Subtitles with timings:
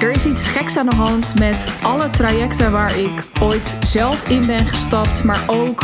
[0.00, 4.46] Er is iets geks aan de hand met alle trajecten waar ik ooit zelf in
[4.46, 5.82] ben gestapt, maar ook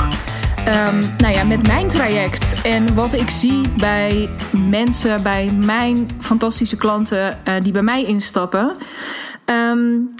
[0.69, 2.63] um, nou ja, met mijn traject.
[2.63, 4.29] En wat ik zie bij
[4.69, 8.77] mensen, bij mijn fantastische klanten uh, die bij mij instappen.
[9.45, 10.15] Um,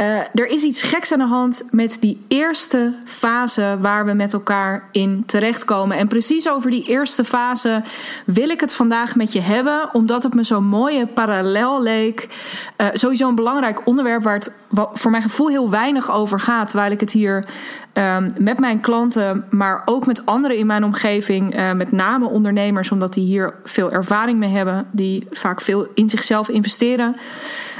[0.00, 4.32] uh, er is iets geks aan de hand met die eerste fase waar we met
[4.32, 5.96] elkaar in terechtkomen.
[5.96, 7.82] En precies over die eerste fase
[8.26, 12.28] wil ik het vandaag met je hebben, omdat het me zo'n mooie parallel leek.
[12.76, 14.52] Uh, sowieso een belangrijk onderwerp waar het
[14.92, 17.48] voor mijn gevoel heel weinig over gaat, terwijl ik het hier
[17.92, 22.90] um, met mijn klanten, maar ook met anderen in mijn omgeving, uh, met name ondernemers,
[22.90, 27.16] omdat die hier veel ervaring mee hebben, die vaak veel in zichzelf investeren.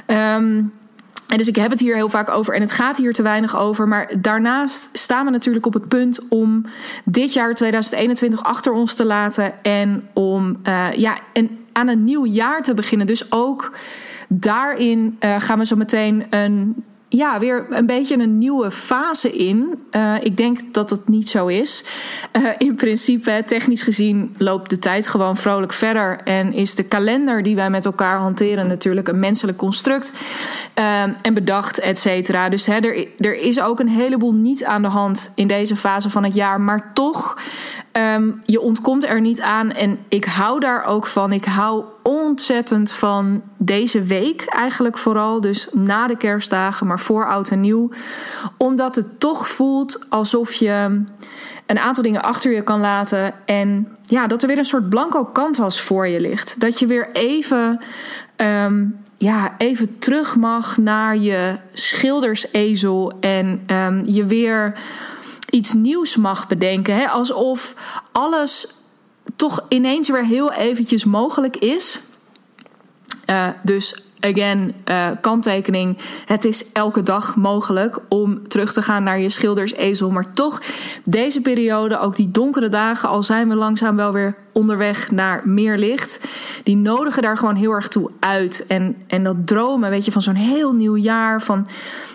[0.07, 0.73] Um,
[1.27, 3.57] en dus ik heb het hier heel vaak over en het gaat hier te weinig
[3.57, 3.89] over.
[3.89, 6.65] Maar daarnaast staan we natuurlijk op het punt om
[7.05, 9.63] dit jaar 2021 achter ons te laten.
[9.65, 13.07] En om uh, ja, en aan een nieuw jaar te beginnen.
[13.07, 13.77] Dus ook
[14.29, 16.85] daarin uh, gaan we zo meteen een
[17.17, 19.79] ja, weer een beetje een nieuwe fase in.
[19.91, 21.85] Uh, ik denk dat het niet zo is.
[22.33, 26.21] Uh, in principe, technisch gezien, loopt de tijd gewoon vrolijk verder.
[26.25, 30.13] En is de kalender die wij met elkaar hanteren natuurlijk een menselijk construct.
[30.79, 32.49] Uh, en bedacht, et cetera.
[32.49, 36.11] Dus hè, er, er is ook een heleboel niet aan de hand in deze fase
[36.11, 36.61] van het jaar.
[36.61, 37.37] Maar toch
[38.15, 41.33] Um, je ontkomt er niet aan en ik hou daar ook van.
[41.33, 45.41] Ik hou ontzettend van deze week eigenlijk vooral.
[45.41, 47.91] Dus na de kerstdagen, maar voor oud en nieuw.
[48.57, 51.03] Omdat het toch voelt alsof je
[51.67, 53.35] een aantal dingen achter je kan laten.
[53.45, 56.61] En ja, dat er weer een soort blanco canvas voor je ligt.
[56.61, 57.81] Dat je weer even,
[58.37, 63.13] um, ja, even terug mag naar je schildersezel.
[63.21, 64.79] En um, je weer
[65.51, 66.97] iets nieuws mag bedenken.
[66.97, 67.09] Hè?
[67.09, 67.75] Alsof
[68.13, 68.75] alles
[69.37, 72.01] toch ineens weer heel eventjes mogelijk is.
[73.31, 75.99] Uh, dus again, uh, kanttekening.
[76.27, 80.11] Het is elke dag mogelijk om terug te gaan naar je schildersezel.
[80.11, 80.63] Maar toch,
[81.05, 85.79] deze periode, ook die donkere dagen, al zijn we langzaam wel weer onderweg naar meer
[85.79, 86.21] licht.
[86.63, 88.65] Die nodigen daar gewoon heel erg toe uit.
[88.67, 91.43] En, en dat dromen, weet je, van zo'n heel nieuw jaar.
[91.43, 91.67] Van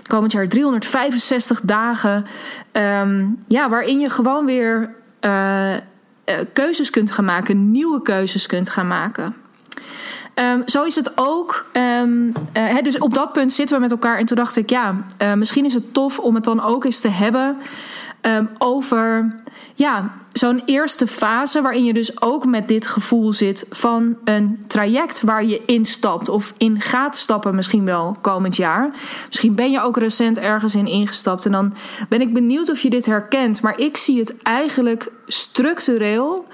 [0.07, 2.25] komend jaar 365 dagen.
[2.71, 4.93] Um, ja, waarin je gewoon weer
[5.25, 5.73] uh,
[6.53, 9.35] keuzes kunt gaan maken, nieuwe keuzes kunt gaan maken.
[10.35, 11.65] Um, zo is het ook.
[12.01, 14.17] Um, uh, dus op dat punt zitten we met elkaar.
[14.17, 16.99] En toen dacht ik, ja, uh, misschien is het tof om het dan ook eens
[16.99, 17.57] te hebben
[18.21, 19.35] um, over
[19.75, 25.21] ja, zo'n eerste fase waarin je dus ook met dit gevoel zit van een traject
[25.21, 28.93] waar je instapt of in gaat stappen misschien wel komend jaar.
[29.27, 31.73] Misschien ben je ook recent ergens in ingestapt en dan
[32.09, 33.61] ben ik benieuwd of je dit herkent.
[33.61, 36.45] Maar ik zie het eigenlijk structureel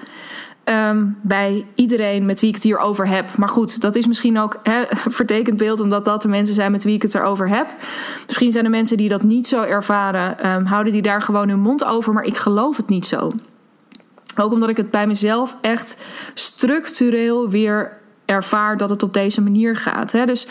[0.70, 3.36] Um, bij iedereen met wie ik het hier over heb.
[3.36, 4.86] Maar goed, dat is misschien ook een
[5.18, 7.66] vertekend beeld, omdat dat de mensen zijn met wie ik het erover heb.
[8.26, 11.60] Misschien zijn er mensen die dat niet zo ervaren, um, houden die daar gewoon hun
[11.60, 13.32] mond over, maar ik geloof het niet zo.
[14.36, 15.96] Ook omdat ik het bij mezelf echt
[16.34, 17.97] structureel weer
[18.28, 20.12] ervaar dat het op deze manier gaat.
[20.12, 20.26] Hè?
[20.26, 20.46] Dus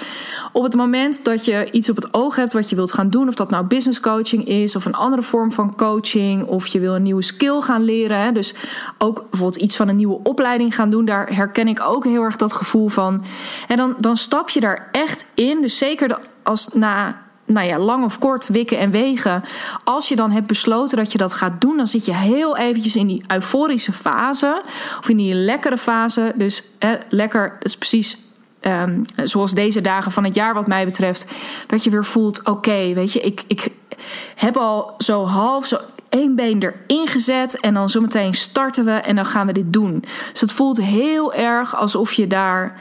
[0.51, 3.27] op het moment dat je iets op het oog hebt wat je wilt gaan doen,
[3.27, 6.95] of dat nou business coaching is of een andere vorm van coaching, of je wil
[6.95, 8.31] een nieuwe skill gaan leren, hè?
[8.31, 8.53] dus
[8.97, 12.35] ook bijvoorbeeld iets van een nieuwe opleiding gaan doen, daar herken ik ook heel erg
[12.35, 13.25] dat gevoel van.
[13.67, 15.61] En dan, dan stap je daar echt in.
[15.61, 19.43] Dus zeker als na nou ja, lang of kort wikken en wegen.
[19.83, 22.95] Als je dan hebt besloten dat je dat gaat doen, dan zit je heel eventjes
[22.95, 24.61] in die euforische fase.
[24.99, 26.33] Of in die lekkere fase.
[26.35, 26.63] Dus
[27.09, 28.17] lekker, dat is precies
[28.61, 31.25] um, zoals deze dagen van het jaar wat mij betreft.
[31.67, 33.69] Dat je weer voelt, oké, weet je, ik, ik
[34.35, 35.77] heb al zo half, zo
[36.09, 37.59] één been erin gezet.
[37.59, 40.03] En dan zometeen starten we en dan gaan we dit doen.
[40.31, 42.75] Dus het voelt heel erg alsof je daar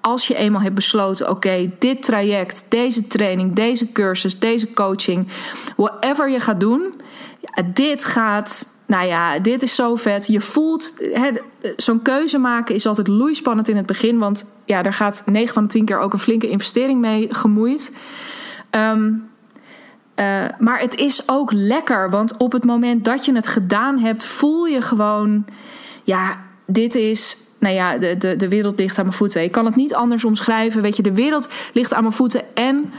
[0.00, 5.28] als je eenmaal hebt besloten: oké, dit traject, deze training, deze cursus, deze coaching,
[5.76, 6.94] whatever je gaat doen,
[7.74, 8.68] dit gaat.
[8.86, 10.26] Nou ja, dit is zo vet.
[10.26, 10.94] Je voelt,
[11.76, 14.18] zo'n keuze maken is altijd loeispannend in het begin.
[14.18, 17.96] Want ja, daar gaat 9 van de 10 keer ook een flinke investering mee gemoeid.
[18.70, 19.30] Um,
[20.20, 22.10] uh, maar het is ook lekker.
[22.10, 25.44] Want op het moment dat je het gedaan hebt, voel je gewoon.
[26.04, 29.42] Ja, dit is nou ja, de, de, de wereld ligt aan mijn voeten.
[29.42, 30.82] Ik kan het niet anders omschrijven.
[30.82, 32.54] Weet je, de wereld ligt aan mijn voeten.
[32.54, 32.92] En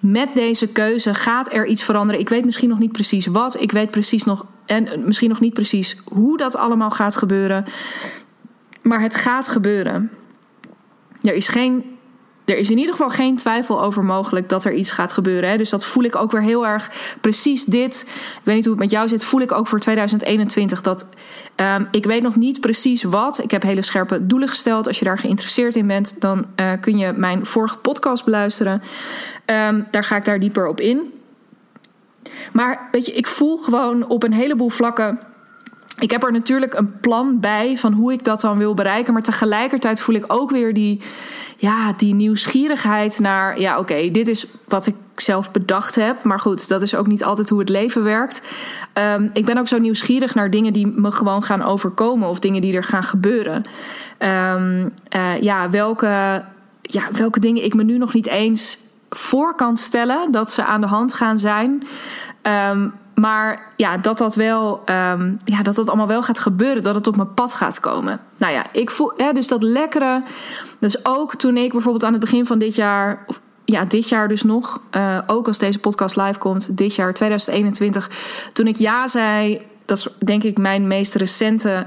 [0.00, 2.20] met deze keuze gaat er iets veranderen.
[2.20, 3.60] Ik weet misschien nog niet precies wat.
[3.60, 4.46] Ik weet precies nog.
[4.66, 7.64] En misschien nog niet precies hoe dat allemaal gaat gebeuren.
[8.82, 10.10] Maar het gaat gebeuren.
[11.22, 11.84] Er is geen
[12.44, 15.50] er is in ieder geval geen twijfel over mogelijk dat er iets gaat gebeuren.
[15.50, 15.56] Hè?
[15.56, 16.90] Dus dat voel ik ook weer heel erg.
[17.20, 20.80] Precies dit, ik weet niet hoe het met jou zit, voel ik ook voor 2021.
[20.80, 21.06] Dat
[21.62, 23.42] um, ik weet nog niet precies wat.
[23.42, 24.86] Ik heb hele scherpe doelen gesteld.
[24.86, 28.82] Als je daar geïnteresseerd in bent, dan uh, kun je mijn vorige podcast beluisteren.
[29.46, 31.12] Um, daar ga ik daar dieper op in.
[32.52, 35.18] Maar weet je, ik voel gewoon op een heleboel vlakken
[35.98, 39.12] ik heb er natuurlijk een plan bij van hoe ik dat dan wil bereiken.
[39.12, 41.00] Maar tegelijkertijd voel ik ook weer die,
[41.56, 43.60] ja, die nieuwsgierigheid naar.
[43.60, 46.22] Ja, oké, dit is wat ik zelf bedacht heb.
[46.22, 48.40] Maar goed, dat is ook niet altijd hoe het leven werkt.
[48.94, 52.28] Um, ik ben ook zo nieuwsgierig naar dingen die me gewoon gaan overkomen.
[52.28, 53.64] Of dingen die er gaan gebeuren.
[54.18, 56.44] Um, uh, ja, welke,
[56.82, 58.78] ja, welke dingen ik me nu nog niet eens
[59.10, 61.86] voor kan stellen dat ze aan de hand gaan zijn.
[62.70, 66.94] Um, maar ja, dat dat wel, um, ja, dat dat allemaal wel gaat gebeuren, dat
[66.94, 68.20] het op mijn pad gaat komen.
[68.36, 70.22] Nou ja, ik voel, hè, dus dat lekkere.
[70.78, 74.28] Dus ook toen ik bijvoorbeeld aan het begin van dit jaar, of, ja, dit jaar
[74.28, 78.10] dus nog, uh, ook als deze podcast live komt, dit jaar 2021,
[78.52, 81.86] toen ik ja zei, dat is denk ik mijn meest recente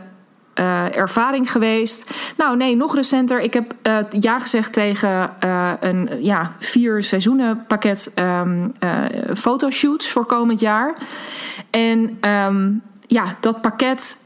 [0.60, 2.12] uh, ervaring geweest.
[2.38, 3.42] Nou, nee, nog recenter.
[3.42, 8.72] Ik heb uh, ja gezegd tegen uh, een ja, vier seizoenen pakket um,
[9.36, 10.98] fotoshoots voor komend jaar.
[11.70, 14.18] En um, ja, dat pakket.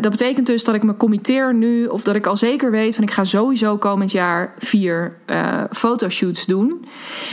[0.00, 3.04] dat betekent dus dat ik me committeer nu, of dat ik al zeker weet van
[3.04, 5.16] ik ga sowieso komend jaar vier
[5.70, 6.86] fotoshoots doen.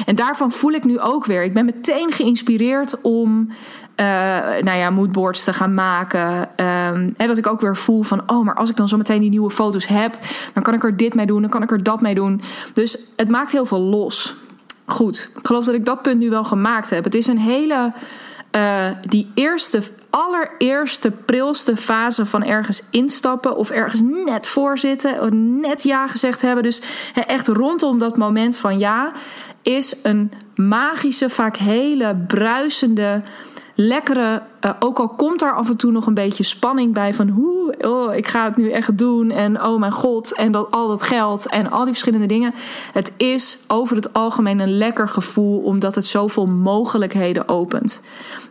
[0.05, 1.43] En daarvan voel ik nu ook weer.
[1.43, 3.49] Ik ben meteen geïnspireerd om
[3.95, 4.05] uh,
[4.63, 6.57] nou ja, moodboards te gaan maken.
[6.57, 9.29] En dat ik ook weer voel van, oh, maar als ik dan zo meteen die
[9.29, 10.17] nieuwe foto's heb,
[10.53, 12.41] dan kan ik er dit mee doen, dan kan ik er dat mee doen.
[12.73, 14.35] Dus het maakt heel veel los.
[14.85, 17.03] Goed, ik geloof dat ik dat punt nu wel gemaakt heb.
[17.03, 17.91] Het is een hele,
[18.55, 25.83] uh, die eerste, allereerste, prilste fase van ergens instappen of ergens net voor zitten, net
[25.83, 26.63] ja gezegd hebben.
[26.63, 26.81] Dus
[27.27, 29.11] echt rondom dat moment van ja,
[29.61, 33.21] is een magische, vaak hele bruisende
[33.73, 37.29] lekkere, uh, ook al komt daar af en toe nog een beetje spanning bij van
[37.29, 40.87] hoe, oh, ik ga het nu echt doen en oh mijn god en dat, al
[40.87, 42.53] dat geld en al die verschillende dingen.
[42.91, 48.01] Het is over het algemeen een lekker gevoel omdat het zoveel mogelijkheden opent.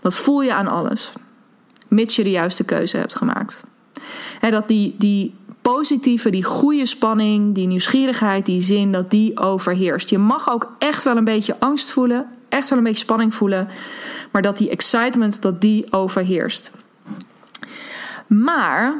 [0.01, 1.13] Dat voel je aan alles,
[1.89, 3.65] mits je de juiste keuze hebt gemaakt.
[4.41, 10.11] Dat die, die positieve, die goede spanning, die nieuwsgierigheid, die zin, dat die overheerst.
[10.11, 13.69] Je mag ook echt wel een beetje angst voelen, echt wel een beetje spanning voelen,
[14.31, 16.71] maar dat die excitement, dat die overheerst.
[18.27, 18.95] Maar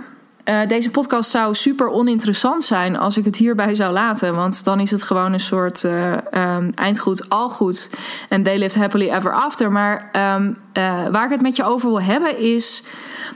[0.45, 4.35] uh, deze podcast zou super oninteressant zijn als ik het hierbij zou laten.
[4.35, 7.91] Want dan is het gewoon een soort uh, um, eindgoed, al goed.
[8.29, 9.73] En they lived happily ever after.
[9.73, 12.83] Maar um, uh, waar ik het met je over wil hebben is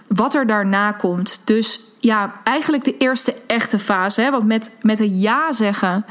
[0.06, 1.42] wat er daarna komt.
[1.44, 4.20] Dus ja, eigenlijk de eerste echte fase.
[4.20, 4.30] Hè?
[4.30, 6.04] Want met, met een ja zeggen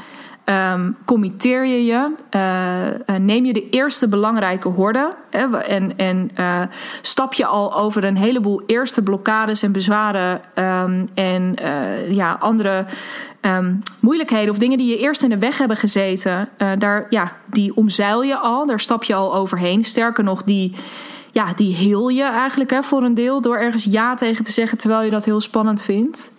[0.46, 2.14] um, committeer je je.
[2.36, 5.14] Uh, neem je de eerste belangrijke horde.
[5.30, 5.58] Hè?
[5.58, 6.62] En, en uh,
[7.02, 10.40] stap je al over een heleboel eerste blokkades en bezwaren.
[10.54, 11.56] Um, en
[12.08, 12.84] ja, andere
[13.40, 16.48] um, moeilijkheden of dingen die je eerst in de weg hebben gezeten.
[16.78, 18.66] daar, ja, die omzeil je al.
[18.66, 19.84] Daar stap je al overheen.
[19.84, 20.74] Sterker nog, die
[21.32, 24.78] ja, die heel je eigenlijk hè, voor een deel door ergens ja tegen te zeggen
[24.78, 26.30] terwijl je dat heel spannend vindt.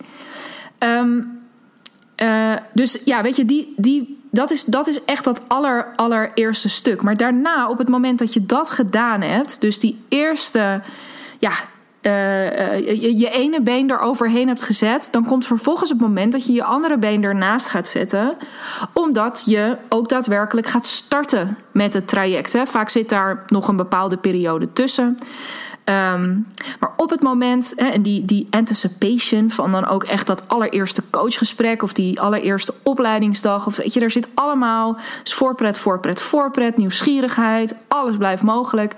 [2.22, 6.68] Uh, dus ja, weet je, die, die, dat, is, dat is echt dat aller, allereerste
[6.68, 7.02] stuk.
[7.02, 10.82] Maar daarna, op het moment dat je dat gedaan hebt, dus die eerste,
[11.38, 11.52] ja,
[12.02, 16.52] uh, je, je, ene been eroverheen hebt gezet, dan komt vervolgens het moment dat je
[16.52, 18.36] je andere been ernaast gaat zetten,
[18.92, 22.52] omdat je ook daadwerkelijk gaat starten met het traject.
[22.52, 22.66] Hè.
[22.66, 25.18] Vaak zit daar nog een bepaalde periode tussen.
[25.88, 26.46] Um,
[26.80, 31.02] maar op het moment, hè, en die, die anticipation van dan ook echt dat allereerste
[31.10, 37.74] coachgesprek of die allereerste opleidingsdag, of weet je, daar zit allemaal voorpret, voorpret, voorpret, nieuwsgierigheid,
[37.88, 38.94] alles blijft mogelijk.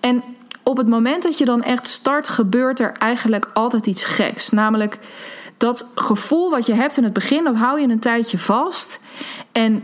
[0.00, 0.22] En
[0.62, 4.50] op het moment dat je dan echt start, gebeurt er eigenlijk altijd iets geks.
[4.50, 4.98] Namelijk
[5.56, 9.00] dat gevoel wat je hebt in het begin, dat hou je een tijdje vast.
[9.52, 9.82] En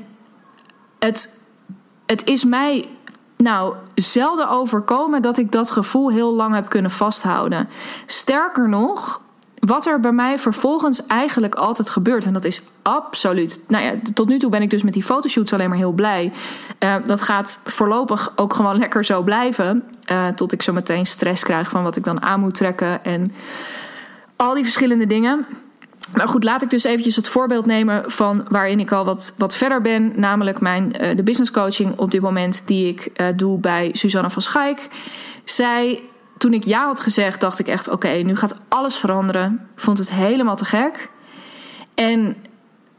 [0.99, 1.43] het,
[2.07, 2.89] het is mij
[3.39, 7.69] nou zelden overkomen dat ik dat gevoel heel lang heb kunnen vasthouden.
[8.07, 9.21] Sterker nog,
[9.59, 13.65] wat er bij mij vervolgens eigenlijk altijd gebeurt, en dat is absoluut.
[13.69, 16.33] Nou ja, tot nu toe ben ik dus met die fotoshoots alleen maar heel blij.
[16.85, 19.85] Uh, dat gaat voorlopig ook gewoon lekker zo blijven.
[20.13, 23.33] Uh, tot ik zo meteen stress krijg van wat ik dan aan moet trekken en
[24.37, 25.47] al die verschillende dingen.
[26.15, 29.57] Maar goed, laat ik dus eventjes het voorbeeld nemen van waarin ik al wat, wat
[29.57, 30.13] verder ben.
[30.17, 34.31] Namelijk mijn, uh, de business coaching op dit moment die ik uh, doe bij Suzanne
[34.31, 34.89] van Schaik.
[35.45, 36.03] Zij,
[36.39, 39.69] toen ik ja had gezegd, dacht ik echt oké, nu gaat alles veranderen.
[39.75, 41.11] Vond het helemaal te gek.
[41.95, 42.37] En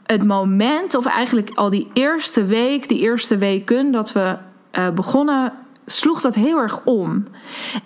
[0.05, 4.37] het moment, of eigenlijk al die eerste week, die eerste weken dat we
[4.77, 5.53] uh, begonnen,
[5.85, 7.27] sloeg dat heel erg om.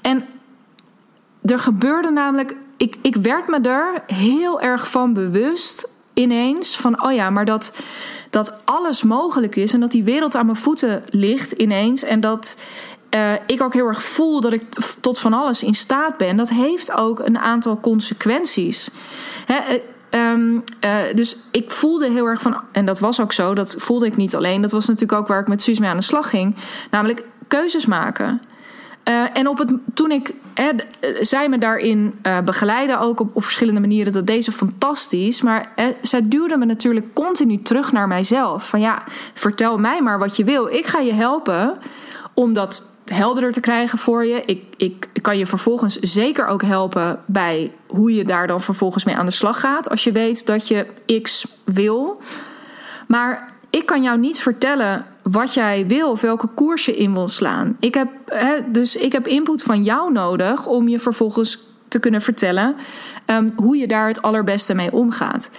[0.01, 0.25] En
[1.46, 7.13] er gebeurde namelijk, ik, ik werd me er heel erg van bewust ineens van, oh
[7.13, 7.74] ja, maar dat,
[8.30, 12.58] dat alles mogelijk is en dat die wereld aan mijn voeten ligt ineens en dat
[13.16, 14.63] uh, ik ook heel erg voel dat ik
[15.00, 18.90] tot van alles in staat ben, dat heeft ook een aantal consequenties.
[19.46, 19.82] Hè,
[20.32, 24.06] um, uh, dus ik voelde heel erg van, en dat was ook zo, dat voelde
[24.06, 26.30] ik niet alleen, dat was natuurlijk ook waar ik met Suus mee aan de slag
[26.30, 26.56] ging,
[26.92, 28.42] namelijk keuzes maken.
[29.10, 30.69] Uh, en op het, toen ik, hè,
[31.22, 35.41] zij me daarin uh, begeleiden, ook op, op verschillende manieren, dat deze fantastisch.
[35.41, 38.69] Maar zij duwde me natuurlijk continu terug naar mijzelf.
[38.69, 40.67] Van ja, vertel mij maar wat je wil.
[40.67, 41.77] Ik ga je helpen
[42.33, 44.43] om dat helderder te krijgen voor je.
[44.45, 49.15] Ik, ik, kan je vervolgens zeker ook helpen bij hoe je daar dan vervolgens mee
[49.15, 49.89] aan de slag gaat.
[49.89, 50.86] Als je weet dat je
[51.22, 52.22] X wil.
[53.07, 57.27] Maar ik kan jou niet vertellen wat jij wil of welke koers je in wil
[57.27, 57.77] slaan.
[57.80, 62.22] Ik heb, hè, dus ik heb input van jou nodig om je vervolgens te kunnen
[62.22, 62.75] vertellen
[63.25, 65.50] um, hoe je daar het allerbeste mee omgaat.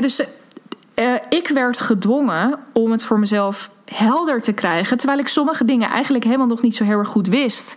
[0.00, 5.64] Dus uh, ik werd gedwongen om het voor mezelf helder te krijgen, terwijl ik sommige
[5.64, 7.76] dingen eigenlijk helemaal nog niet zo heel erg goed wist.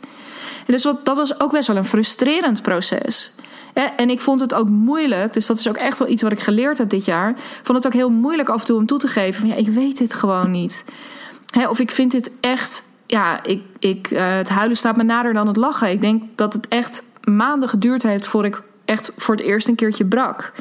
[0.66, 3.32] Dus dat was ook best wel een frustrerend proces.
[3.76, 6.40] En ik vond het ook moeilijk, dus dat is ook echt wel iets wat ik
[6.40, 7.34] geleerd heb dit jaar.
[7.64, 9.68] Vond het ook heel moeilijk af en toe om toe te geven van ja, ik
[9.68, 10.86] weet dit gewoon niet.
[11.70, 15.48] Of ik vind dit echt, ja, ik, ik, uh, het huilen staat me nader dan
[15.48, 15.90] het lachen.
[15.90, 19.76] Ik denk dat het echt maanden geduurd heeft voordat ik echt voor het eerst een
[19.76, 20.52] keertje brak.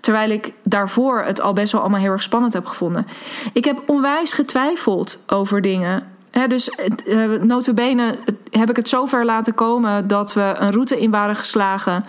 [0.00, 3.06] Terwijl ik daarvoor het al best wel allemaal heel erg spannend heb gevonden.
[3.52, 6.11] Ik heb onwijs getwijfeld over dingen.
[6.48, 6.70] Dus
[7.04, 8.18] uh, notabene
[8.50, 12.04] heb ik het zover laten komen dat we een route in waren geslagen.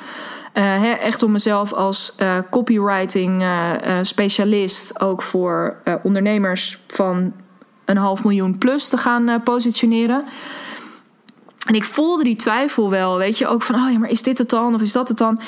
[0.53, 3.43] Uh, echt om mezelf als uh, copywriting
[4.01, 7.33] specialist ook voor ondernemers van
[7.85, 10.23] een half miljoen plus te gaan positioneren.
[11.65, 14.37] En ik voelde die twijfel wel, weet je, ook van, oh ja, maar is dit
[14.37, 15.41] het dan of is dat het dan?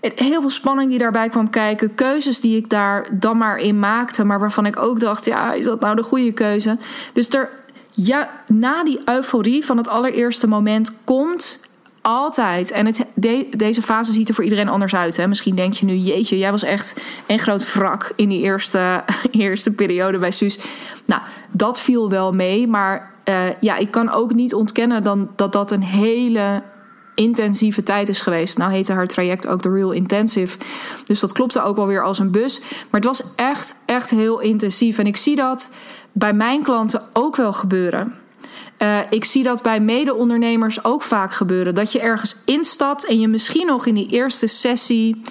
[0.00, 1.94] heel veel spanning die daarbij kwam kijken.
[1.94, 4.24] Keuzes die ik daar dan maar in maakte.
[4.24, 6.78] Maar waarvan ik ook dacht: ja, is dat nou de goede keuze?
[7.12, 7.50] Dus er,
[8.06, 11.60] ja, na die euforie van het allereerste moment komt
[12.02, 12.70] altijd.
[12.70, 13.04] En het,
[13.56, 15.16] deze fase ziet er voor iedereen anders uit.
[15.16, 15.28] Hè?
[15.28, 19.72] Misschien denk je nu: jeetje, jij was echt een groot wrak in die eerste, eerste
[19.72, 20.58] periode bij Suus.
[21.04, 22.66] Nou, dat viel wel mee.
[22.66, 26.62] Maar uh, ja, ik kan ook niet ontkennen dan, dat dat een hele
[27.14, 28.58] intensieve tijd is geweest.
[28.58, 30.58] Nou heette haar traject ook de Real Intensive.
[31.04, 32.60] Dus dat klopte ook wel weer als een bus.
[32.60, 34.98] Maar het was echt, echt heel intensief.
[34.98, 35.70] En ik zie dat
[36.18, 38.14] bij mijn klanten ook wel gebeuren.
[38.82, 41.74] Uh, ik zie dat bij mede-ondernemers ook vaak gebeuren.
[41.74, 45.22] Dat je ergens instapt en je misschien nog in die eerste sessie.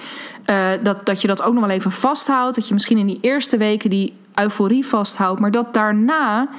[0.50, 2.56] Uh, dat, dat je dat ook nog wel even vasthoudt.
[2.56, 5.40] Dat je misschien in die eerste weken die euforie vasthoudt.
[5.40, 6.50] Maar dat daarna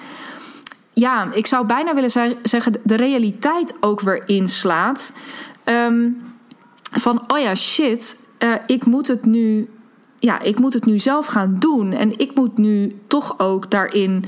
[0.93, 5.13] ja, ik zou bijna willen zeggen, de realiteit ook weer inslaat.
[5.65, 6.23] Um,
[6.93, 9.69] van, oh ja, shit, uh, ik moet het nu.
[10.19, 11.93] Ja, ik moet het nu zelf gaan doen.
[11.93, 14.25] En ik moet nu toch ook daarin.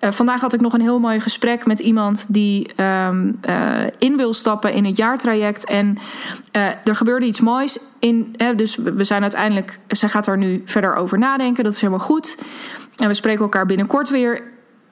[0.00, 4.16] Uh, vandaag had ik nog een heel mooi gesprek met iemand die um, uh, in
[4.16, 5.64] wil stappen in het jaartraject.
[5.64, 5.98] En
[6.84, 8.36] er gebeurde iets moois in.
[8.56, 9.78] dus we zijn uiteindelijk.
[9.88, 11.64] Zij gaat er nu verder over nadenken.
[11.64, 12.36] Dat is helemaal goed.
[12.96, 14.42] En we spreken elkaar binnenkort weer.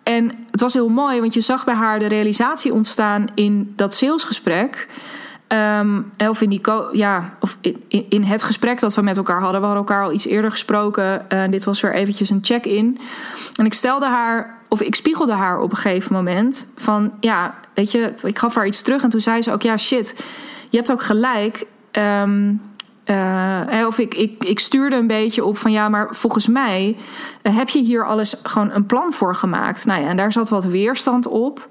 [0.03, 3.95] En het was heel mooi, want je zag bij haar de realisatie ontstaan in dat
[3.95, 4.87] salesgesprek.
[5.53, 6.61] Um, of in, die
[6.93, 9.61] ja, of in, in, het gesprek dat we met elkaar hadden.
[9.61, 11.27] We hadden elkaar al iets eerder gesproken.
[11.33, 12.99] Uh, dit was weer eventjes een check-in.
[13.57, 16.67] En ik stelde haar, of ik spiegelde haar op een gegeven moment.
[16.77, 19.03] Van ja, weet je, ik gaf haar iets terug.
[19.03, 20.25] En toen zei ze ook: ja, shit,
[20.69, 21.67] je hebt ook gelijk.
[21.93, 22.61] Um,
[23.11, 26.97] uh, of ik, ik, ik stuurde een beetje op van ja, maar volgens mij
[27.43, 29.85] heb je hier alles gewoon een plan voor gemaakt.
[29.85, 31.69] Nou ja, en daar zat wat weerstand op.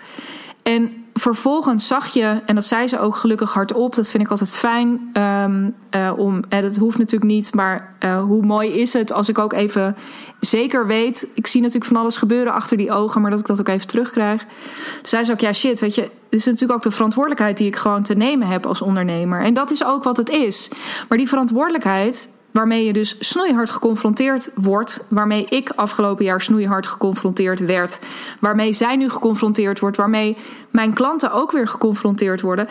[0.64, 4.56] En vervolgens zag je, en dat zei ze ook gelukkig hardop, dat vind ik altijd
[4.56, 9.14] fijn um, uh, om, en dat hoeft natuurlijk niet, maar uh, hoe mooi is het
[9.14, 9.96] als ik ook even
[10.40, 13.60] zeker weet, ik zie natuurlijk van alles gebeuren achter die ogen, maar dat ik dat
[13.60, 14.42] ook even terugkrijg.
[14.42, 17.68] Toen zei ze ook, ja shit, weet je, dit is natuurlijk ook de verantwoordelijkheid die
[17.68, 19.42] ik gewoon te nemen heb als ondernemer.
[19.42, 20.70] En dat is ook wat het is.
[21.10, 27.60] Maar die verantwoordelijkheid, waarmee je dus snoeihard geconfronteerd wordt, waarmee ik afgelopen jaar snoeihard geconfronteerd
[27.60, 28.00] werd,
[28.40, 30.38] waarmee zij nu geconfronteerd wordt, waarmee
[30.70, 32.68] mijn klanten ook weer geconfronteerd worden.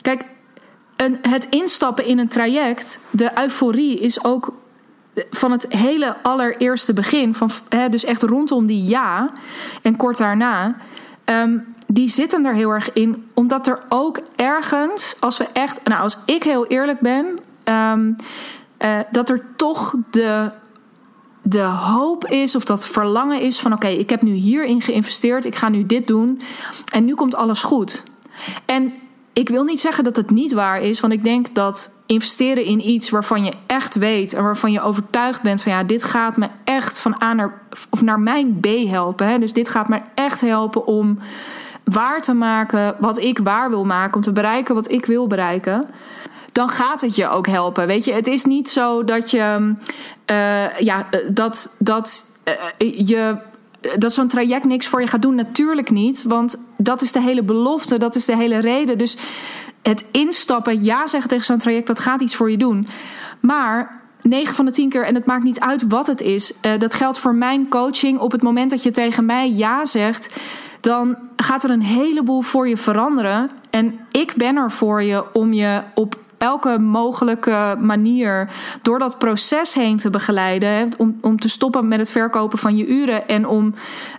[0.00, 0.24] Kijk,
[0.96, 4.52] een, het instappen in een traject, de euforie is ook
[5.30, 7.50] van het hele allereerste begin, van,
[7.90, 9.32] dus echt rondom die ja
[9.82, 10.76] en kort daarna.
[11.24, 16.02] Um, die zitten er heel erg in, omdat er ook ergens, als we echt, nou,
[16.02, 18.16] als ik heel eerlijk ben, um,
[18.84, 20.50] uh, dat er toch de
[21.42, 25.54] de hoop is of dat verlangen is van oké, ik heb nu hierin geïnvesteerd, ik
[25.54, 26.40] ga nu dit doen
[26.92, 28.02] en nu komt alles goed.
[28.64, 28.92] En
[29.32, 32.88] ik wil niet zeggen dat het niet waar is, want ik denk dat investeren in
[32.88, 36.48] iets waarvan je echt weet en waarvan je overtuigd bent van ja, dit gaat me
[36.64, 39.40] echt van A naar, of naar mijn B helpen.
[39.40, 41.18] Dus dit gaat me echt helpen om
[41.84, 45.88] waar te maken wat ik waar wil maken, om te bereiken wat ik wil bereiken.
[46.52, 47.86] Dan gaat het je ook helpen.
[47.86, 49.74] Weet je, het is niet zo dat je,
[50.30, 53.36] uh, ja, dat, dat uh, je
[53.98, 55.34] dat zo'n traject niks voor je gaat doen.
[55.34, 58.98] Natuurlijk niet, want dat is de hele belofte, dat is de hele reden.
[58.98, 59.16] Dus
[59.82, 62.88] het instappen, ja zeggen tegen zo'n traject, dat gaat iets voor je doen.
[63.40, 66.94] Maar 9 van de 10 keer, en het maakt niet uit wat het is, dat
[66.94, 68.18] geldt voor mijn coaching.
[68.18, 70.36] Op het moment dat je tegen mij ja zegt,
[70.80, 73.50] dan gaat er een heleboel voor je veranderen.
[73.70, 78.48] En ik ben er voor je om je op elke mogelijke manier
[78.82, 80.90] door dat proces heen te begeleiden.
[80.96, 83.28] Om, om te stoppen met het verkopen van je uren.
[83.28, 83.74] En om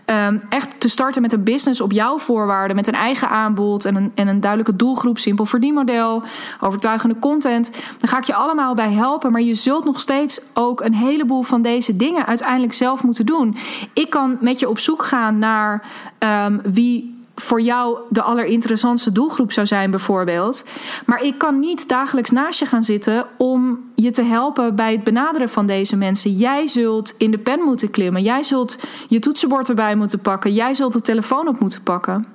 [0.05, 2.75] um, echt te starten met een business op jouw voorwaarden.
[2.75, 5.17] Met een eigen aanbod en een, en een duidelijke doelgroep.
[5.17, 6.23] Simpel verdienmodel.
[6.59, 7.71] Overtuigende content.
[7.99, 9.31] Dan ga ik je allemaal bij helpen.
[9.31, 13.57] Maar je zult nog steeds ook een heleboel van deze dingen uiteindelijk zelf moeten doen.
[13.93, 15.83] Ik kan met je op zoek gaan naar
[16.19, 20.65] um, wie voor jou de allerinteressantste doelgroep zou zijn, bijvoorbeeld.
[21.05, 25.03] Maar ik kan niet dagelijks naast je gaan zitten om je te helpen bij het
[25.03, 26.31] benaderen van deze mensen.
[26.31, 28.21] Jij zult in de pen moeten klimmen.
[28.21, 30.53] Jij zult je toetsenbord erbij moeten pakken.
[30.53, 32.25] Jij zult de telefoon op moeten pakken.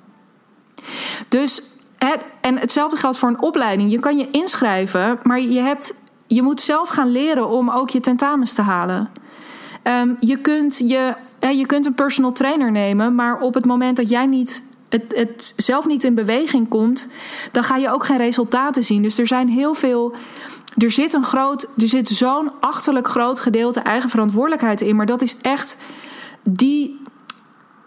[1.28, 1.62] Dus,
[2.40, 3.90] en hetzelfde geldt voor een opleiding.
[3.90, 5.94] Je kan je inschrijven, maar je, hebt,
[6.26, 9.10] je moet zelf gaan leren om ook je tentamens te halen.
[9.82, 14.08] Um, je, kunt je, je kunt een personal trainer nemen, maar op het moment dat
[14.08, 17.08] jij niet het, het zelf niet in beweging komt,
[17.52, 19.02] dan ga je ook geen resultaten zien.
[19.02, 20.14] Dus er zijn heel veel.
[20.76, 24.96] Er zit een groot, er zit zo'n achterlijk groot gedeelte eigen verantwoordelijkheid in.
[24.96, 25.76] Maar dat is echt
[26.42, 27.00] die.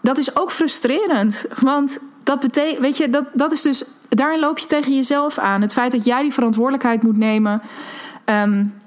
[0.00, 1.46] Dat is ook frustrerend.
[1.60, 3.84] Want dat betekent, weet je, dat, dat is dus.
[4.08, 5.60] Daarin loop je tegen jezelf aan.
[5.60, 7.62] Het feit dat jij die verantwoordelijkheid moet nemen.
[8.24, 8.80] Um,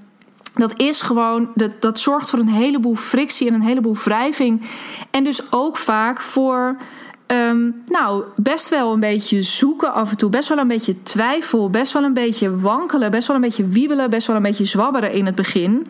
[0.56, 4.70] dat is gewoon, dat, dat zorgt voor een heleboel frictie en een heleboel wrijving.
[5.12, 6.78] En dus ook vaak voor
[7.28, 10.30] Um, nou, best wel een beetje zoeken af en toe.
[10.30, 11.70] Best wel een beetje twijfel.
[11.70, 13.12] Best wel een beetje wankelen.
[13.12, 14.10] Best wel een beetje wiebelen.
[14.10, 15.88] Best wel een beetje zwabberen in het begin.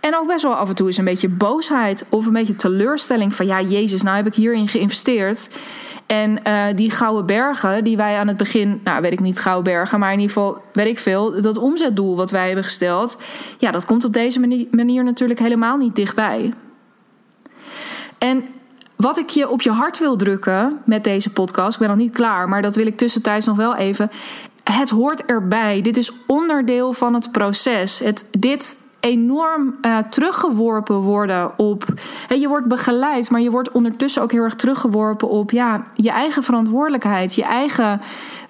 [0.00, 2.06] En ook best wel af en toe is een beetje boosheid.
[2.08, 5.48] Of een beetje teleurstelling van ja, Jezus, nou heb ik hierin geïnvesteerd.
[6.06, 9.72] En uh, die gouden bergen die wij aan het begin, nou weet ik niet gouden
[9.72, 13.20] bergen, maar in ieder geval weet ik veel, dat omzetdoel wat wij hebben gesteld,
[13.58, 16.52] ja, dat komt op deze manier natuurlijk helemaal niet dichtbij.
[18.18, 18.44] En
[19.04, 22.12] wat ik je op je hart wil drukken met deze podcast, ik ben nog niet
[22.12, 24.10] klaar, maar dat wil ik tussentijds nog wel even.
[24.62, 25.82] Het hoort erbij.
[25.82, 27.98] Dit is onderdeel van het proces.
[27.98, 31.84] Het, dit enorm uh, teruggeworpen worden op.
[32.28, 36.42] Je wordt begeleid, maar je wordt ondertussen ook heel erg teruggeworpen op ja, je eigen
[36.42, 38.00] verantwoordelijkheid, je eigen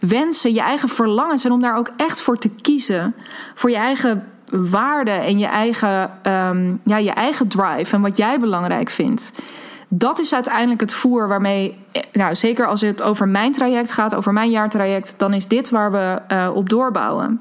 [0.01, 1.45] wensen, je eigen verlangens.
[1.45, 3.15] En om daar ook echt voor te kiezen.
[3.55, 8.41] Voor je eigen waarden en je eigen, um, ja, je eigen drive en wat jij
[8.41, 9.33] belangrijk vindt
[9.99, 11.79] dat is uiteindelijk het voer waarmee,
[12.13, 15.93] nou, zeker als het over mijn traject gaat, over mijn jaartraject, dan is dit waar
[15.93, 17.41] we uh, op doorbouwen.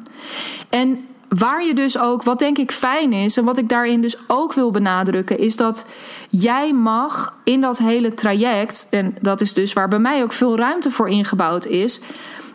[0.69, 4.17] En waar je dus ook, wat denk ik fijn is en wat ik daarin dus
[4.27, 5.85] ook wil benadrukken, is dat
[6.29, 10.57] jij mag in dat hele traject, en dat is dus waar bij mij ook veel
[10.57, 12.01] ruimte voor ingebouwd is.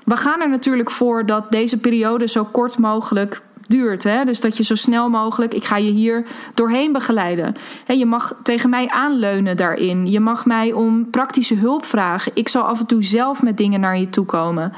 [0.05, 4.05] We gaan er natuurlijk voor dat deze periode zo kort mogelijk duurt.
[4.05, 4.25] Hè?
[4.25, 7.55] Dus dat je zo snel mogelijk, ik ga je hier doorheen begeleiden.
[7.85, 10.11] Hè, je mag tegen mij aanleunen daarin.
[10.11, 12.33] Je mag mij om praktische hulp vragen.
[12.35, 14.73] Ik zal af en toe zelf met dingen naar je toe komen.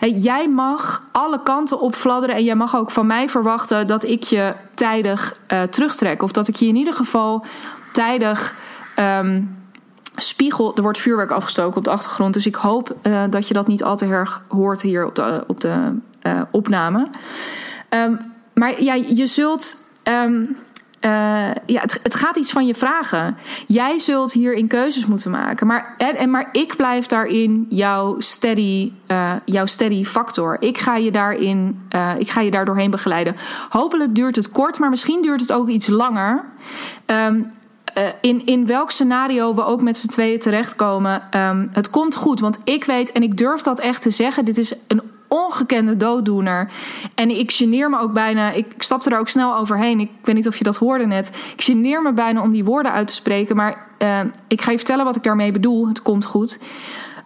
[0.00, 4.54] Jij mag alle kanten opfladderen en jij mag ook van mij verwachten dat ik je
[4.74, 6.22] tijdig uh, terugtrek.
[6.22, 7.44] Of dat ik je in ieder geval
[7.92, 8.54] tijdig.
[8.98, 9.62] Um,
[10.16, 10.76] spiegel.
[10.76, 12.34] Er wordt vuurwerk afgestoken op de achtergrond.
[12.34, 15.44] Dus ik hoop uh, dat je dat niet al te erg hoort hier op de,
[15.46, 17.08] op de uh, opname.
[17.90, 19.76] Um, maar ja, je zult.
[20.02, 20.56] Um,
[21.04, 21.10] uh,
[21.66, 23.36] ja, het, gaat iets van je vragen.
[23.66, 25.66] Jij zult hierin keuzes moeten maken.
[25.66, 30.56] Maar, en, maar ik blijf daarin jouw steady, uh, jouw steady factor.
[30.60, 33.36] Ik ga je daarin, uh, ik ga je daar doorheen begeleiden.
[33.68, 36.44] Hopelijk duurt het kort, maar misschien duurt het ook iets langer.
[37.06, 37.52] Um,
[38.20, 41.22] in, in welk scenario we ook met z'n tweeën terechtkomen.
[41.36, 44.44] Um, het komt goed, want ik weet en ik durf dat echt te zeggen.
[44.44, 45.02] Dit is een
[45.34, 46.70] ongekende dooddoener.
[47.14, 50.00] En ik geneer me ook bijna, ik, ik stapte er ook snel overheen.
[50.00, 51.30] Ik weet niet of je dat hoorde net.
[51.56, 53.56] Ik geneer me bijna om die woorden uit te spreken.
[53.56, 55.88] Maar uh, ik ga je vertellen wat ik daarmee bedoel.
[55.88, 56.58] Het komt goed.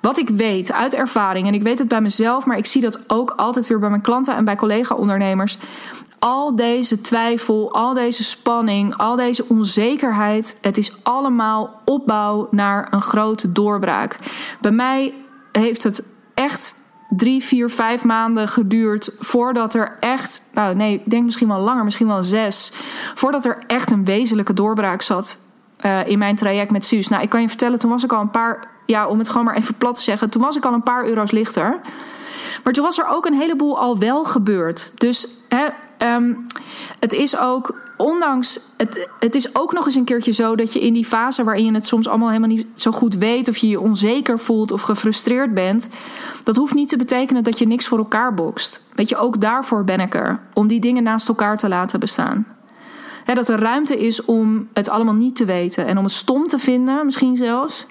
[0.00, 2.98] Wat ik weet uit ervaring, en ik weet het bij mezelf, maar ik zie dat
[3.06, 5.58] ook altijd weer bij mijn klanten en bij collega-ondernemers.
[6.18, 13.02] al deze twijfel, al deze spanning, al deze onzekerheid, het is allemaal opbouw naar een
[13.02, 14.18] grote doorbraak.
[14.60, 15.14] Bij mij
[15.52, 16.02] heeft het
[16.34, 16.74] echt
[17.08, 21.84] drie, vier, vijf maanden geduurd voordat er echt, nou nee, ik denk misschien wel langer,
[21.84, 22.72] misschien wel zes,
[23.14, 25.38] voordat er echt een wezenlijke doorbraak zat
[25.86, 27.08] uh, in mijn traject met Suus.
[27.08, 29.44] Nou, ik kan je vertellen, toen was ik al een paar, ja, om het gewoon
[29.44, 31.80] maar even plat te zeggen, toen was ik al een paar euro's lichter.
[32.64, 34.92] Maar toen was er ook een heleboel al wel gebeurd.
[34.94, 35.66] Dus hè,
[36.14, 36.46] um,
[36.98, 40.80] het is ook, ondanks, het, het is ook nog eens een keertje zo dat je
[40.80, 43.68] in die fase waarin je het soms allemaal helemaal niet zo goed weet, of je
[43.68, 45.88] je onzeker voelt of gefrustreerd bent,
[46.44, 48.82] dat hoeft niet te betekenen dat je niks voor elkaar bokst.
[48.94, 52.46] Weet je, ook daarvoor ben ik er, om die dingen naast elkaar te laten bestaan.
[53.24, 56.58] dat er ruimte is om het allemaal niet te weten en om het stom te
[56.58, 57.86] vinden, misschien zelfs.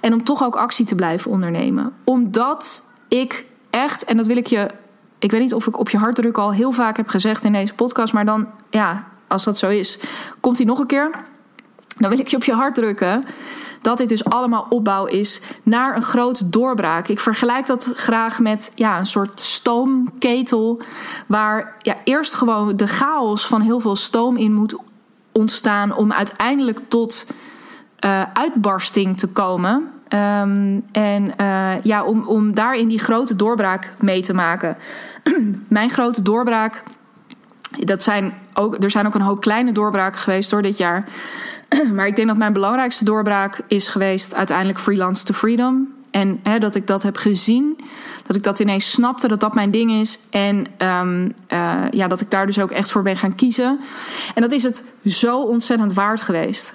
[0.00, 1.92] En om toch ook actie te blijven ondernemen.
[2.04, 4.70] Omdat ik echt, en dat wil ik je
[5.18, 7.52] ik weet niet of ik op je hart druk al heel vaak heb gezegd in
[7.52, 9.98] deze podcast, maar dan, ja, als dat zo is,
[10.40, 11.10] komt hij nog een keer.
[11.98, 13.24] Dan wil ik je op je hart drukken
[13.86, 17.08] dat dit dus allemaal opbouw is naar een grote doorbraak.
[17.08, 20.80] Ik vergelijk dat graag met ja, een soort stoomketel,
[21.26, 24.76] waar ja, eerst gewoon de chaos van heel veel stoom in moet
[25.32, 27.26] ontstaan om uiteindelijk tot
[28.04, 29.90] uh, uitbarsting te komen.
[30.08, 34.76] Um, en uh, ja, om, om daarin die grote doorbraak mee te maken.
[35.68, 36.82] Mijn grote doorbraak,
[37.78, 41.08] dat zijn ook, er zijn ook een hoop kleine doorbraken geweest door dit jaar.
[41.94, 45.94] maar ik denk dat mijn belangrijkste doorbraak is geweest uiteindelijk Freelance to Freedom.
[46.10, 47.78] En hè, dat ik dat heb gezien,
[48.26, 50.18] dat ik dat ineens snapte dat dat mijn ding is.
[50.30, 53.80] En um, uh, ja, dat ik daar dus ook echt voor ben gaan kiezen.
[54.34, 56.72] En dat is het zo ontzettend waard geweest.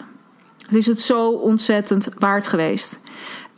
[0.66, 3.00] Het is het zo ontzettend waard geweest.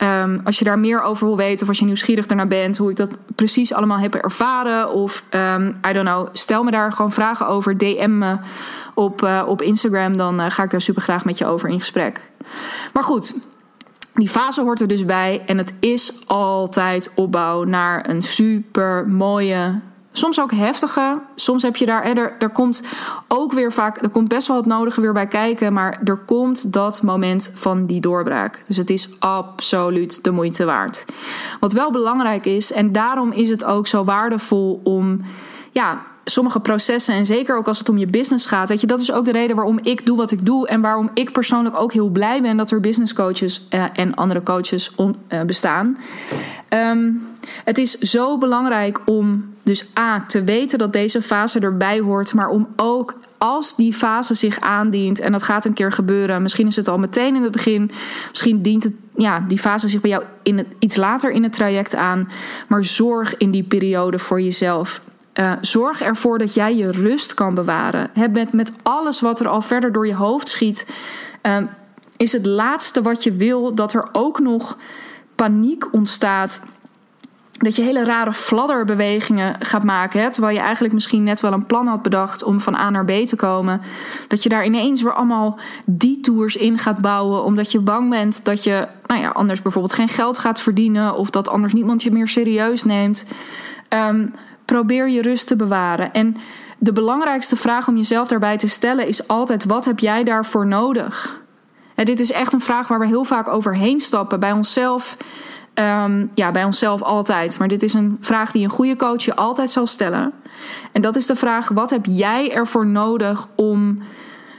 [0.04, 2.90] Um, als je daar meer over wil weten of als je nieuwsgierig daarnaar bent, hoe
[2.90, 7.12] ik dat precies allemaal heb ervaren, of um, I don't know, stel me daar gewoon
[7.12, 8.36] vragen over, DM me
[8.94, 11.78] op, uh, op Instagram, dan uh, ga ik daar super graag met je over in
[11.78, 12.22] gesprek.
[12.92, 13.34] Maar goed,
[14.14, 19.80] die fase hoort er dus bij en het is altijd opbouw naar een super mooie
[20.16, 21.18] Soms ook heftige.
[21.34, 22.04] Soms heb je daar.
[22.04, 22.82] Er, er komt
[23.28, 24.02] ook weer vaak.
[24.02, 25.72] Er komt best wel het nodige weer bij kijken.
[25.72, 28.62] Maar er komt dat moment van die doorbraak.
[28.66, 31.04] Dus het is absoluut de moeite waard.
[31.60, 32.72] Wat wel belangrijk is.
[32.72, 35.20] En daarom is het ook zo waardevol om.
[35.70, 39.00] Ja, sommige processen en zeker ook als het om je business gaat, weet je, dat
[39.00, 41.92] is ook de reden waarom ik doe wat ik doe en waarom ik persoonlijk ook
[41.92, 45.98] heel blij ben dat er business coaches uh, en andere coaches uh, bestaan.
[46.68, 47.26] Um,
[47.64, 52.48] het is zo belangrijk om dus A te weten dat deze fase erbij hoort, maar
[52.48, 56.76] om ook als die fase zich aandient en dat gaat een keer gebeuren, misschien is
[56.76, 57.90] het al meteen in het begin,
[58.30, 61.52] misschien dient het, ja, die fase zich bij jou in het, iets later in het
[61.52, 62.30] traject aan,
[62.68, 65.00] maar zorg in die periode voor jezelf.
[65.40, 68.10] Uh, zorg ervoor dat jij je rust kan bewaren.
[68.32, 70.86] Met, met alles wat er al verder door je hoofd schiet,
[71.42, 71.56] uh,
[72.16, 74.78] is het laatste wat je wil dat er ook nog
[75.34, 76.62] paniek ontstaat
[77.64, 80.20] dat je hele rare fladderbewegingen gaat maken.
[80.20, 80.30] Hè?
[80.30, 83.10] Terwijl je eigenlijk misschien net wel een plan had bedacht om van A naar B
[83.10, 83.80] te komen.
[84.28, 87.44] Dat je daar ineens weer allemaal die tours in gaat bouwen.
[87.44, 91.16] Omdat je bang bent dat je nou ja, anders bijvoorbeeld geen geld gaat verdienen.
[91.16, 93.24] Of dat anders niemand je meer serieus neemt.
[93.88, 96.12] Um, probeer je rust te bewaren.
[96.12, 96.36] En
[96.78, 101.42] de belangrijkste vraag om jezelf daarbij te stellen is altijd: wat heb jij daarvoor nodig?
[101.94, 105.16] En dit is echt een vraag waar we heel vaak overheen stappen bij onszelf.
[105.74, 107.58] Um, ja, bij onszelf altijd.
[107.58, 110.32] Maar dit is een vraag die een goede coach je altijd zal stellen.
[110.92, 114.02] En dat is de vraag: wat heb jij ervoor nodig om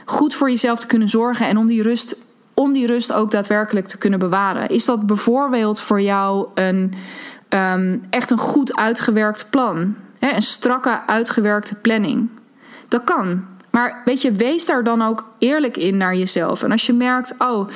[0.04, 2.16] goed voor jezelf te kunnen zorgen en om die rust,
[2.54, 4.68] om die rust ook daadwerkelijk te kunnen bewaren?
[4.68, 6.94] Is dat bijvoorbeeld voor jou een
[7.48, 9.94] um, echt een goed uitgewerkt plan?
[10.18, 10.34] Hè?
[10.34, 12.28] Een strakke uitgewerkte planning?
[12.88, 13.44] Dat kan.
[13.76, 16.62] Maar weet je, wees daar dan ook eerlijk in naar jezelf.
[16.62, 17.68] En als je merkt, oh,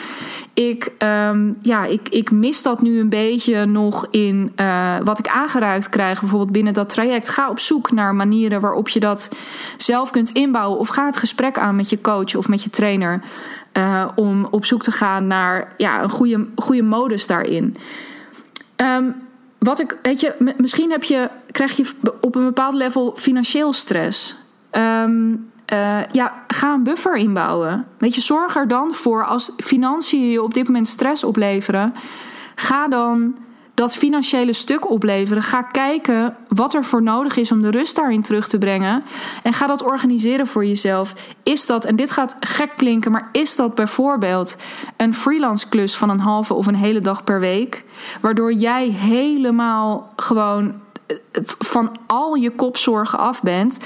[0.55, 0.93] ik,
[1.29, 5.89] um, ja, ik, ik mis dat nu een beetje nog in uh, wat ik aangereikt
[5.89, 7.29] krijg, bijvoorbeeld binnen dat traject.
[7.29, 9.31] Ga op zoek naar manieren waarop je dat
[9.77, 10.79] zelf kunt inbouwen.
[10.79, 13.21] Of ga het gesprek aan met je coach of met je trainer.
[13.73, 17.77] Uh, om op zoek te gaan naar ja, een goede, goede modus daarin.
[18.77, 19.15] Um,
[19.59, 24.37] wat ik, weet je, misschien heb je, krijg je op een bepaald level financieel stress.
[24.73, 27.87] Um, uh, ja, ga een buffer inbouwen.
[27.99, 31.95] Weet je, zorg er dan voor als financiën je op dit moment stress opleveren.
[32.55, 33.39] Ga dan
[33.75, 35.43] dat financiële stuk opleveren.
[35.43, 39.03] Ga kijken wat er voor nodig is om de rust daarin terug te brengen.
[39.43, 41.15] En ga dat organiseren voor jezelf.
[41.43, 44.57] Is dat, en dit gaat gek klinken, maar is dat bijvoorbeeld
[44.97, 47.85] een freelance klus van een halve of een hele dag per week?
[48.21, 50.75] Waardoor jij helemaal gewoon
[51.59, 53.79] van al je kopzorgen af bent,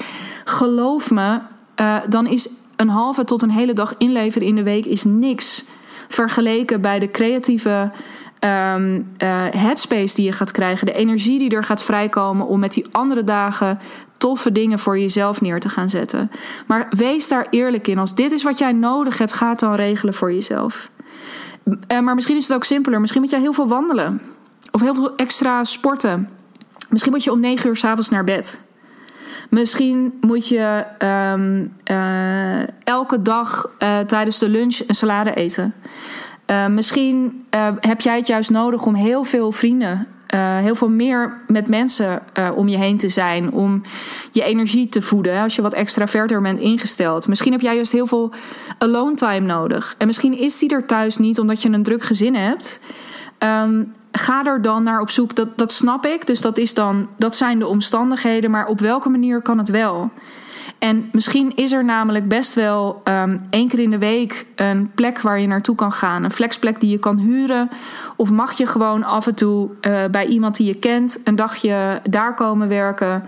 [0.45, 1.39] geloof me,
[1.81, 5.63] uh, dan is een halve tot een hele dag inleveren in de week is niks
[6.07, 7.91] vergeleken bij de creatieve
[8.39, 12.73] um, uh, headspace die je gaat krijgen, de energie die er gaat vrijkomen om met
[12.73, 13.79] die andere dagen
[14.17, 16.31] toffe dingen voor jezelf neer te gaan zetten.
[16.65, 17.97] Maar wees daar eerlijk in.
[17.97, 20.89] Als dit is wat jij nodig hebt, ga het dan regelen voor jezelf.
[21.65, 22.99] Uh, maar misschien is het ook simpeler.
[22.99, 24.21] Misschien moet jij heel veel wandelen.
[24.71, 26.29] Of heel veel extra sporten.
[26.89, 28.59] Misschien moet je om negen uur s'avonds naar bed.
[29.49, 30.83] Misschien moet je
[31.33, 35.73] um, uh, elke dag uh, tijdens de lunch een salade eten.
[36.51, 37.45] Uh, misschien
[37.79, 40.07] heb jij het juist nodig om heel veel vrienden,
[40.61, 42.21] heel veel meer met mensen
[42.55, 43.51] om je heen te zijn.
[43.51, 43.81] Om
[44.31, 47.27] je energie te voeden als je wat extraverter bent ingesteld.
[47.27, 48.31] Misschien heb jij juist heel veel
[48.77, 49.95] alone time nodig.
[49.97, 52.79] En misschien is die er thuis niet omdat je een druk gezin hebt.
[53.39, 55.35] Um, ga er dan naar op zoek.
[55.35, 56.27] Dat, dat snap ik.
[56.27, 58.51] Dus dat, is dan, dat zijn de omstandigheden.
[58.51, 60.11] Maar op welke manier kan het wel?
[60.79, 65.21] En misschien is er namelijk best wel um, één keer in de week een plek
[65.21, 66.23] waar je naartoe kan gaan.
[66.23, 67.69] Een flexplek die je kan huren.
[68.15, 72.01] Of mag je gewoon af en toe uh, bij iemand die je kent een dagje
[72.09, 73.23] daar komen werken.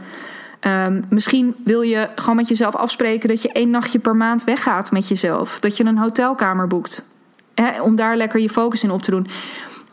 [0.61, 4.91] Um, misschien wil je gewoon met jezelf afspreken dat je één nachtje per maand weggaat
[4.91, 5.59] met jezelf.
[5.59, 7.05] Dat je een hotelkamer boekt.
[7.81, 9.27] Om daar lekker je focus in op te doen.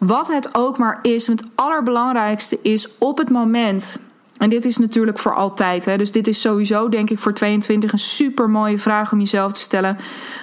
[0.07, 3.99] Wat het ook maar is, het allerbelangrijkste is op het moment.
[4.37, 5.85] En dit is natuurlijk voor altijd.
[5.85, 9.53] Hè, dus dit is sowieso, denk ik, voor 22 een super mooie vraag om jezelf
[9.53, 9.99] te stellen.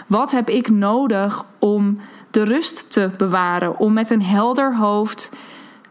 [0.08, 1.97] Wat heb ik nodig om
[2.32, 3.78] de rust te bewaren?
[3.78, 5.32] Om met een helder hoofd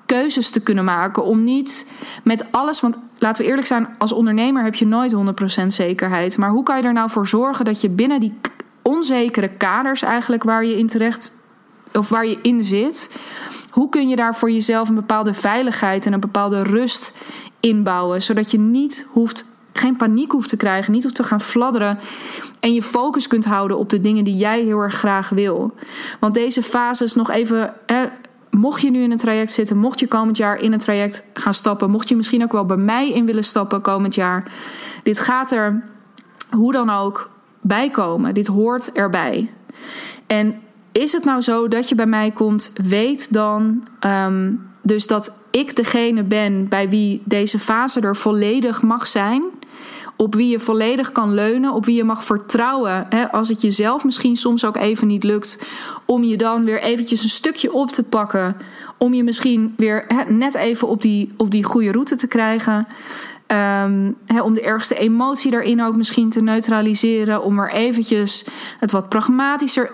[0.07, 1.25] keuzes te kunnen maken.
[1.25, 1.87] Om niet
[2.23, 2.81] met alles.
[2.81, 5.15] Want laten we eerlijk zijn, als ondernemer heb je nooit
[5.63, 6.39] 100% zekerheid.
[6.39, 8.35] Maar hoe kan je er nou voor zorgen dat je binnen die
[8.83, 11.33] onzekere kaders eigenlijk waar je in terecht.
[11.93, 13.11] of waar je in zit
[13.71, 17.13] hoe kun je daar voor jezelf een bepaalde veiligheid en een bepaalde rust
[17.61, 21.99] inbouwen, zodat je niet hoeft, geen paniek hoeft te krijgen, niet hoeft te gaan fladderen
[22.61, 25.75] en je focus kunt houden op de dingen die jij heel erg graag wil.
[26.21, 27.75] Want deze fases nog even.
[28.51, 31.55] mocht je nu in een traject zitten, mocht je komend jaar in een traject gaan
[31.55, 34.53] stappen, mocht je misschien ook wel bij mij in willen stappen komend jaar,
[35.03, 35.89] dit gaat er
[36.51, 37.31] hoe dan ook
[37.61, 38.35] bij komen.
[38.35, 39.51] Dit hoort erbij.
[40.27, 45.37] En is het nou zo dat je bij mij komt, weet dan um, dus dat
[45.51, 49.43] ik degene ben bij wie deze fase er volledig mag zijn.
[50.17, 53.07] Op wie je volledig kan leunen, op wie je mag vertrouwen.
[53.09, 55.59] Hè, als het jezelf misschien soms ook even niet lukt,
[56.05, 58.57] om je dan weer eventjes een stukje op te pakken.
[58.97, 62.87] Om je misschien weer net even op die, op die goede route te krijgen.
[63.85, 67.43] Um, om de ergste emotie daarin ook misschien te neutraliseren.
[67.43, 68.45] Om er eventjes
[68.79, 69.93] het wat pragmatischer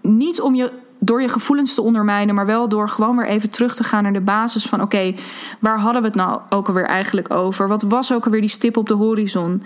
[0.00, 3.74] niet om je door je gevoelens te ondermijnen, maar wel door gewoon weer even terug
[3.74, 5.14] te gaan naar de basis van: oké,
[5.60, 7.68] waar hadden we het nou ook alweer eigenlijk over?
[7.68, 9.62] Wat was ook alweer die stip op de horizon?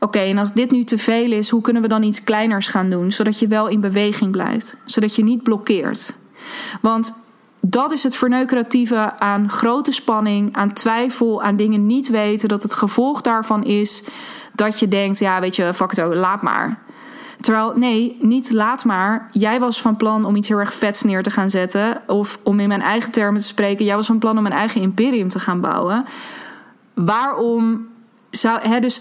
[0.00, 2.90] Oké, en als dit nu te veel is, hoe kunnen we dan iets kleiners gaan
[2.90, 6.14] doen, zodat je wel in beweging blijft, zodat je niet blokkeert?
[6.80, 7.12] Want
[7.60, 12.74] dat is het verneukeratieve aan grote spanning, aan twijfel, aan dingen niet weten, dat het
[12.74, 14.04] gevolg daarvan is
[14.52, 16.84] dat je denkt: ja, weet je, fuck het ook, laat maar.
[17.46, 19.26] Terwijl, nee, niet laat maar.
[19.30, 22.02] Jij was van plan om iets heel erg vets neer te gaan zetten.
[22.06, 24.80] Of om in mijn eigen termen te spreken, jij was van plan om een eigen
[24.80, 26.04] imperium te gaan bouwen.
[26.94, 27.86] Waarom
[28.30, 28.60] zou.
[28.60, 29.00] Hè, dus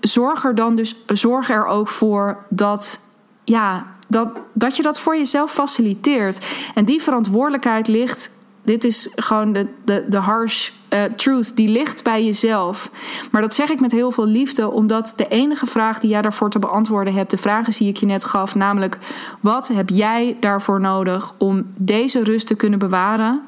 [0.00, 3.00] zorg er dan dus zorg er ook voor dat.
[3.44, 6.46] Ja, dat, dat je dat voor jezelf faciliteert.
[6.74, 8.30] En die verantwoordelijkheid ligt
[8.64, 11.56] dit is gewoon de, de, de harsh uh, truth.
[11.56, 12.90] Die ligt bij jezelf.
[13.30, 16.50] Maar dat zeg ik met heel veel liefde, omdat de enige vraag die jij daarvoor
[16.50, 18.98] te beantwoorden hebt, de vraag is die ik je net gaf, namelijk:
[19.40, 23.42] wat heb jij daarvoor nodig om deze rust te kunnen bewaren?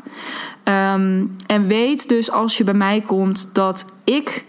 [0.65, 4.45] Um, en weet dus als je bij mij komt dat ik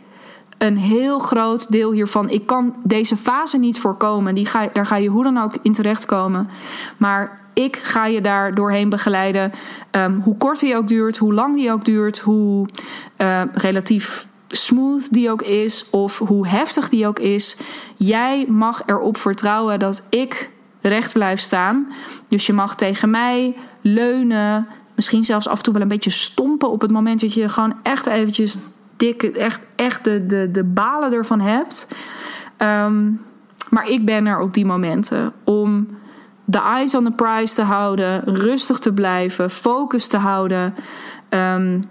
[0.58, 2.30] een heel groot deel hiervan.
[2.30, 4.36] Ik kan deze fase niet voorkomen.
[4.36, 6.50] Die ga, daar ga je hoe dan ook in terechtkomen.
[6.98, 9.52] Maar ik ga je daar doorheen begeleiden.
[9.92, 12.68] Um, hoe kort die ook duurt, hoe lang die ook duurt, hoe
[13.18, 17.58] uh, relatief smooth die ook is of hoe heftig die ook is.
[17.96, 20.50] Jij mag erop vertrouwen dat ik
[20.82, 21.88] recht blijf staan.
[22.28, 26.70] Dus je mag tegen mij leunen, misschien zelfs af en toe wel een beetje stompen
[26.70, 28.58] op het moment dat je gewoon echt eventjes
[28.98, 31.88] dik, echt, echt de, de, de balen ervan hebt.
[32.58, 33.26] Um,
[33.70, 35.77] maar ik ben er op die momenten om
[36.50, 40.76] de eyes on the prize te houden, rustig te blijven, focus te houden.
[41.30, 41.84] Um,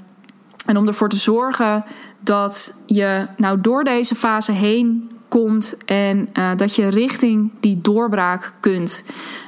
[0.66, 1.84] en om ervoor te zorgen
[2.20, 8.52] dat je nou door deze fase heen komt en uh, dat je richting die doorbraak
[8.60, 9.04] kunt.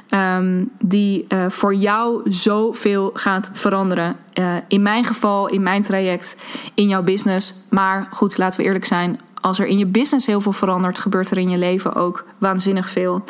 [0.09, 4.15] ehm, die uh, voor jou zoveel gaat veranderen.
[4.39, 6.35] Uh, in mijn geval, in mijn traject,
[6.73, 7.53] in jouw business.
[7.69, 9.19] Maar goed, laten we eerlijk zijn.
[9.41, 12.89] Als er in je business heel veel verandert, gebeurt er in je leven ook waanzinnig
[12.89, 13.23] veel.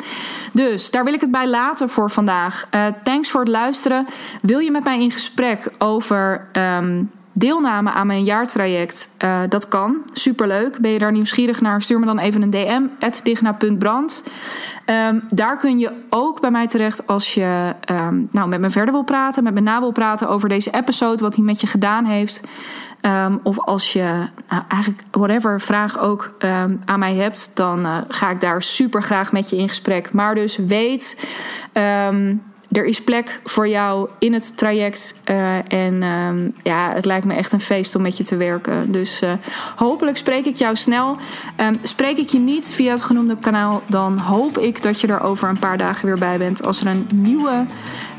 [0.52, 2.68] Dus daar wil ik het bij laten voor vandaag.
[2.74, 4.06] Uh, thanks voor het luisteren.
[4.42, 6.48] Wil je met mij in gesprek over.
[6.52, 10.02] Um, deelname aan mijn jaartraject, uh, dat kan.
[10.12, 10.78] Superleuk.
[10.78, 11.82] Ben je daar nieuwsgierig naar?
[11.82, 12.82] Stuur me dan even een DM,
[13.22, 14.24] digna.brand.
[14.86, 18.92] Um, daar kun je ook bij mij terecht als je um, nou, met me verder
[18.92, 22.04] wil praten, met me na wil praten over deze episode, wat hij met je gedaan
[22.04, 22.42] heeft.
[23.02, 26.34] Um, of als je nou, eigenlijk whatever vraag ook
[26.84, 30.12] aan mij hebt, dan uh, ga ik daar super graag met je in gesprek.
[30.12, 31.26] Maar dus weet.
[32.72, 35.14] Er is plek voor jou in het traject.
[35.30, 38.92] Uh, en uh, ja, het lijkt me echt een feest om met je te werken.
[38.92, 39.32] Dus uh,
[39.76, 41.16] hopelijk spreek ik jou snel.
[41.60, 45.20] Um, spreek ik je niet via het genoemde kanaal, dan hoop ik dat je er
[45.20, 46.62] over een paar dagen weer bij bent.
[46.64, 47.66] Als er een nieuwe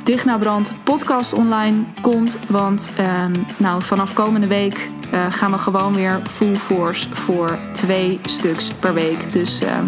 [0.04, 2.38] Digna Brand podcast online komt.
[2.48, 8.20] Want um, nou, vanaf komende week uh, gaan we gewoon weer full force voor twee
[8.26, 9.34] stuks per week.
[9.34, 9.86] Dus ehm,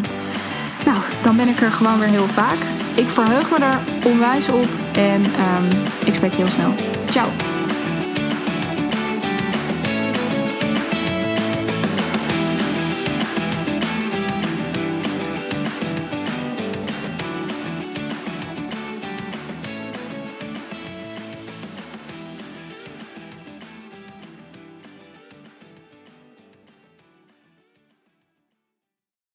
[0.85, 2.82] nou, dan ben ik er gewoon weer heel vaak.
[2.95, 6.73] Ik verheug me er onwijs op en um, ik spreek je heel snel.
[7.09, 7.52] Ciao!